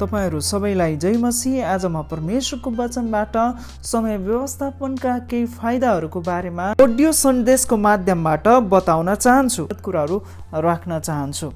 [0.00, 3.36] तपाईँहरू सबैलाई जय मसी आज म परमेश्वरको वचनबाट
[3.82, 10.18] समय व्यवस्थापनका केही फाइदाहरूको बारेमा अडियो सन्देशको माध्यमबाट बताउन चाहन्छु। कुराहरू
[10.54, 11.50] राख्न चाहन्छु।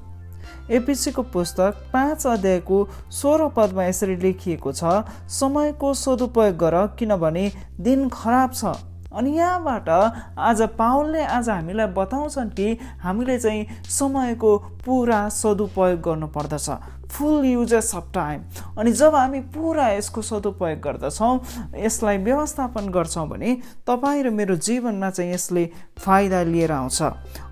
[0.71, 2.77] एपिसीको पुस्तक पाँच अध्यायको
[3.11, 8.75] सोह्र पदमा यसरी लेखिएको छ समयको सदुपयोग गर किनभने दिन खराब छ।
[9.13, 9.89] अनि यहाँबाट
[10.39, 16.69] आज पावलले आज हामीलाई बताउँछन् कि हामीले चाहिँ समयको पुरा सदुपयोग गर्नुपर्दछ।
[17.13, 18.41] फुल युजेस अफ टाइम
[18.79, 21.39] अनि जब हामी पुरा यसको सदुपयोग गर्दछौँ
[21.77, 25.65] यसलाई व्यवस्थापन गर्छौँ भने तपाईँ र मेरो जीवनमा चाहिँ यसले
[25.99, 27.01] फाइदा लिएर आउँछ।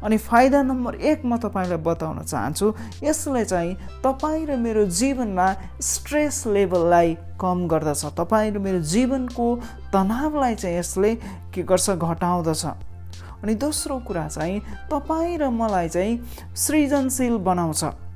[0.04, 2.74] अनि फाइदा नम्बर एक म तपाईँलाई बताउन चाहन्छु
[3.04, 5.48] यसले चाहिँ तपाईँ र मेरो जीवनमा
[5.82, 9.48] स्ट्रेस लेभललाई कम गर्दछ। तपाईँ र मेरो जीवनको
[9.94, 11.16] तनावलाई चाहिँ यसले
[11.54, 11.90] के गर्छ?
[11.90, 12.66] घटाउँदछ।
[13.44, 14.60] अनि दोस्रो कुरा चाहिँ
[14.92, 16.14] तपाईँ र मलाई चाहिँ
[16.56, 18.11] सृजनशील बनाउँछ।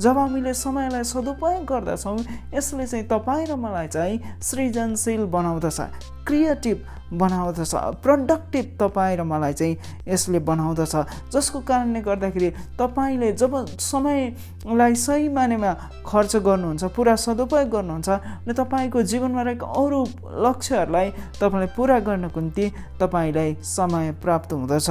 [0.00, 2.18] जब हामीले समयलाई सदुपयोग गर्दछौँ
[2.54, 5.80] यसले चाहिँ तपाईँ र मलाई चाहिँ सृजनशील बनाउँदछ
[6.26, 6.78] क्रिएटिभ
[7.20, 9.76] बनाउँदछ प्रडक्टिभ तपाईँ र मलाई चाहिँ
[10.08, 10.94] यसले बनाउँदछ।
[11.34, 15.72] जसको कारणले गर्दाखेरि तपाईँले जब समयलाई सही मानेमा
[16.06, 20.00] खर्च गर्नुहुन्छ पुरा सदुपयोग गर्नुहुन्छ अनि तपाईँको जीवनमा रहेको अरू
[20.46, 24.88] लक्ष्यहरूलाई तपाईँले पुरा गर्नको निम्ति तपाईँलाई समय प्राप्त हुँदछ।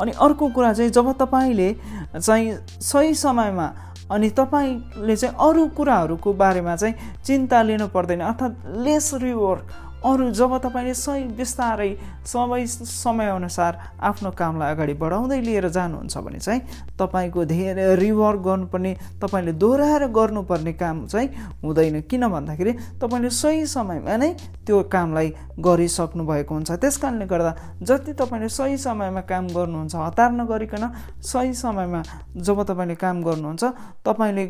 [0.00, 1.72] अनि अर्को कुरा चाहिँ जब तपाईँले
[2.16, 3.66] चाहिँ सही समयमा
[4.10, 10.56] अनि तपाईँले चाहिँ अरू कुराहरूको बारेमा चाहिँ चिन्ता लिनु पर्दैन अर्थात् लेस रिवर्क अरू जब
[10.62, 11.90] तपाईँले सही बिस्तारै
[12.24, 16.60] समय समयअनुसार आफ्नो कामलाई अगाडि बढाउँदै लिएर जानुहुन्छ भने चाहिँ
[16.98, 21.28] तपाईँको धेरै रिवर्क गर्नुपर्ने तपाईँले दोहोऱ्याएर गर्नुपर्ने काम चाहिँ
[21.64, 24.30] हुँदैन। किन भन्दाखेरि तपाईँले सही समयमा नै
[24.66, 27.52] त्यो कामलाई गरिसक्नु भएको हुन्छ। त्यस कारणले गर्दा
[27.82, 30.84] जति तपाईँले सही समयमा काम गर्नुहुन्छ हतार नगरिकन
[31.22, 32.02] सही समयमा
[32.38, 33.64] जब तपाईँले काम गर्नुहुन्छ
[34.06, 34.44] तपाईँले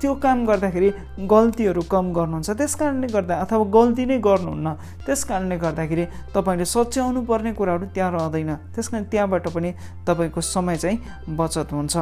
[0.00, 0.90] त्यो काम गर्दाखेरि
[1.28, 6.64] गल्तीहरू कम गर्नुहुन्छ। त्यस कारणले गर्दा अथवा गल्ती नै गर्नु हुन्न। त्यस कारणले गर्दाखेरि तपाईँले
[6.64, 9.70] सच्याउनु पर्ने कुराहरू त्यहाँ रहँदैन। त्यस कारण त्यहाँबाट पनि
[10.06, 10.98] तपाईँको समय चाहिँ
[11.34, 11.96] बचत हुन्छ।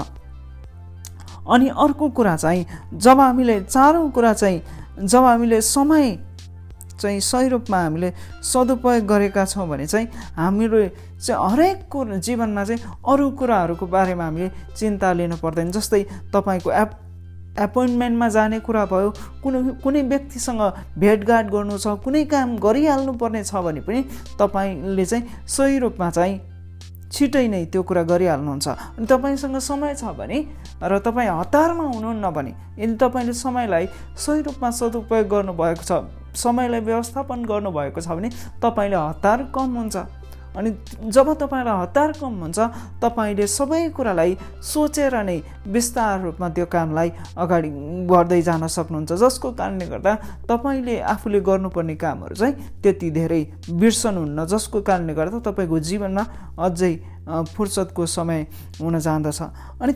[1.43, 4.63] अनि अर्को कुरा चाहिँ जब हामीले चारौँ कुरा चाहिँ
[5.03, 6.19] जब हामीले समय
[7.01, 8.13] चाहिँ सही रूपमा हामीले
[8.43, 10.07] सदुपयोग गरेका छौँ भने चाहिँ
[10.37, 10.87] हाम्रो
[11.19, 16.91] चाहिँ हरेक जीवनमा चाहिँ अरू कुराहरूको बारेमा हामीले चिन्ता लिनु पर्दैन। जस्तै तपाईँको एप
[17.59, 19.11] एपोइन्टमेन्टमा जाने कुरा भयो
[19.43, 20.63] कुनै कुनै व्यक्तिसँग
[20.99, 24.01] भेटघाट गर्नु छ कुनै काम गरिहाल्नु पर्ने छ भने पनि
[24.41, 26.41] तपाईँले चाहिँ सही रूपमा चाहिँ
[27.13, 30.39] छिटै नै त्यो कुरा गरिहाल्नुहुन्छ। अनि तपाईँसँग समय छ भने
[30.81, 33.87] र तपाईँ हतारमा हुनुहुन्न भने यदि तपाईँले समयलाई
[34.17, 35.93] सही रूपमा सदुपयोग गर्नुभएको छ
[36.33, 38.31] समयलाई व्यवस्थापन गर्नुभएको छ भने
[38.65, 39.97] तपाईँले हतार कम हुन्छ।
[40.57, 40.71] अनि
[41.09, 42.59] जब तपाईँलाई हतार कम हुन्छ
[43.03, 47.71] तपाईँले सबै कुरालाई सोचेर नै विस्तार रूपमा त्यो कामलाई अगाडि
[48.11, 50.13] बढ्दै जान सक्नुहुन्छ। जसको कारणले गर्दा
[50.49, 56.25] तपाईँले आफूले गर्नुपर्ने कामहरू चाहिँ त्यति धेरै बिर्सनुहुन्न जसको कारणले गर्दा तपाईँको जीवनमा
[56.59, 56.95] अझै
[57.55, 58.41] फुर्सदको समय
[58.81, 59.41] हुन जाँदछ
[59.81, 59.93] अनि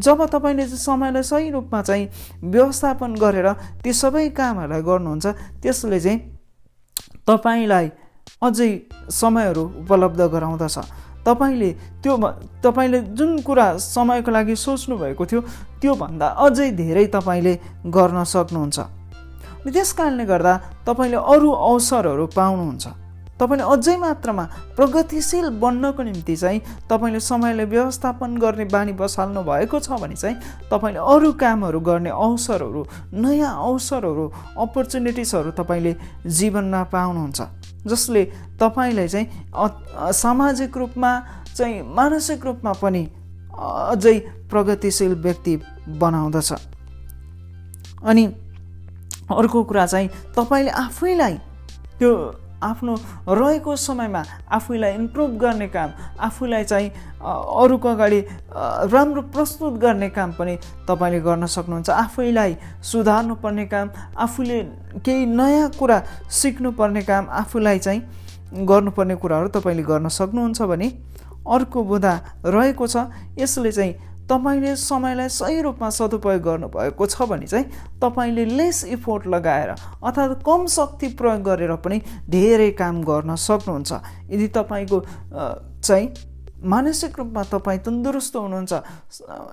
[0.00, 2.08] जब तपाईँले समयलाई सही रूपमा चाहिँ
[2.40, 3.48] व्यवस्थापन गरेर
[3.84, 5.26] ती सबै कामहरूलाई गर्नुहुन्छ
[5.60, 6.18] त्यसले चाहिँ
[7.26, 7.88] तपाईँलाई
[8.42, 8.70] अझै
[9.10, 10.76] समयहरू उपलब्ध गराउँदछ।
[11.26, 11.70] तपाईँले
[12.02, 12.14] त्यो
[12.64, 15.40] तपाईँले जुन कुरा समयको लागि सोच्नु भएको थियो
[15.80, 17.54] त्योभन्दा अझै धेरै तपाईँले
[17.88, 18.78] गर्न सक्नुहुन्छ।
[19.64, 20.54] त्यस कारणले गर्दा
[20.86, 23.03] तपाईँले अरू अवसरहरू पाउनुहुन्छ।
[23.44, 24.44] तपाईँले अझै मात्रामा
[24.76, 30.36] प्रगतिशील बन्नको निम्ति चाहिँ तपाईँले समयले व्यवस्थापन गर्ने बानी बसाल्नु भएको छ भने चाहिँ
[30.72, 32.82] तपाईँले अरू कामहरू गर्ने अवसरहरू
[33.12, 34.24] नयाँ अवसरहरू
[34.64, 35.92] अपर्च्युनिटिजहरू तपाईँले
[36.24, 37.40] जीवनमा पाउनुहुन्छ।
[37.84, 38.24] जसले
[38.56, 39.26] तपाईँलाई चाहिँ
[40.12, 41.10] सामाजिक रूपमा
[41.52, 43.02] चाहिँ मानसिक रूपमा पनि
[43.92, 44.18] अझै
[44.50, 45.56] प्रगतिशील व्यक्ति
[46.00, 46.52] बनाउँदछ।
[48.02, 48.24] अनि
[49.30, 51.34] अर्को कुरा चाहिँ तपाईँले आफैलाई
[51.98, 52.10] त्यो
[52.64, 52.94] आफ्नो
[53.28, 56.88] रहेको समयमा आफूलाई इम्प्रुभ गर्ने काम आफूलाई चाहिँ
[57.20, 58.20] अरूको अगाडि
[58.92, 60.56] राम्रो प्रस्तुत गर्ने काम पनि
[60.88, 64.62] तपाईँले गर्न सक्नुहुन्छ। आफैलाई सुधार्नु पर्ने काम आफूले
[65.04, 65.98] केही नयाँ कुरा
[66.30, 68.00] सिक्नुपर्ने काम आफूलाई चाहिँ
[68.66, 70.88] गर्नुपर्ने कुराहरू तपाईँले गर्न सक्नुहुन्छ भने
[71.44, 72.14] अर्को बुधा
[72.46, 72.96] रहेको छ।
[73.38, 73.94] यसले चाहिँ
[74.30, 77.66] तपाईँले समयलाई सही रूपमा सदुपयोग गर्नुभएको छ भने चाहिँ
[78.00, 82.00] तपाईँले लेस इफोर्ट लगाएर अर्थात् कम शक्ति प्रयोग गरेर पनि
[82.30, 83.92] धेरै काम गर्न सक्नुहुन्छ।
[84.32, 85.00] यदि तपाईँको
[85.84, 86.08] चाहिँ
[86.64, 88.72] मानसिक रूपमा तपाईँ तन्दुरुस्त हुनुहुन्छ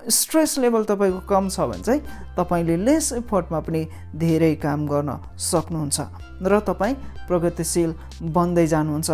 [0.08, 2.02] स्ट्रेस लेभल तपाईँको कम छ भने चाहिँ
[2.40, 3.82] तपाईँले लेस इफोर्टमा पनि
[4.16, 6.00] धेरै काम गर्न सक्नुहुन्छ
[6.48, 6.96] र तपाईँ
[7.28, 7.92] प्रगतिशील
[8.32, 9.12] बन्दै जानुहुन्छ।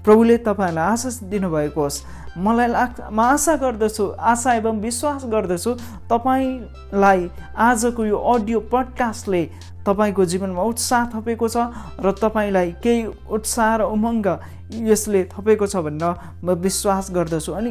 [0.00, 2.02] प्रभुले तपाईँहरूलाई आशिष दिनुभएको होस्।
[2.36, 5.74] मलाई लाग्छ म आशा गर्दछु आशा एवं विश्वास गर्दछु
[6.08, 7.28] तपाईँलाई
[7.60, 9.42] आजको यो अडियो पडकास्टले
[9.86, 11.56] तपाईँको जीवनमा उत्साह थपेको छ
[12.00, 14.26] र तपाईँलाई केही उत्साह र उमङ्ग
[14.82, 17.70] यसले थपेको छ भनेर म विश्वास गर्दछु। अनि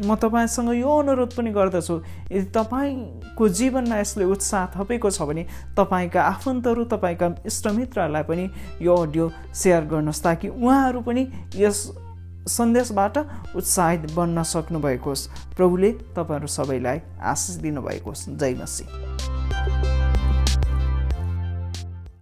[0.00, 1.96] म तपाईँसँग यो अनुरोध पनि गर्दछु
[2.30, 8.44] यदि तपाईँको जीवनमा यसले उत्साह थपेको छ भने तपाईँका आफन्तहरू तपाईँका इष्टमित्रहरूलाई पनि
[8.82, 11.22] यो अडियो सेयर गर्नुहोस् ताकि उहाँहरू पनि
[11.56, 12.09] यस
[12.50, 13.18] सन्देशबाट
[13.56, 18.84] उत्साहित बन्न सक्नुभएको होस्। प्रभुले तपाईँहरू सबैलाई आशिष दिनुभएको होस्। जय मसी